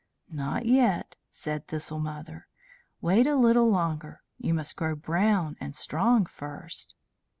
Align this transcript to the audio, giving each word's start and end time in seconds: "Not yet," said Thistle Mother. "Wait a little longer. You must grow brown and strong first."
"Not 0.31 0.65
yet," 0.65 1.15
said 1.29 1.67
Thistle 1.67 1.99
Mother. 1.99 2.47
"Wait 3.01 3.27
a 3.27 3.35
little 3.35 3.69
longer. 3.69 4.23
You 4.39 4.51
must 4.55 4.75
grow 4.75 4.95
brown 4.95 5.57
and 5.59 5.75
strong 5.75 6.25
first." 6.25 6.95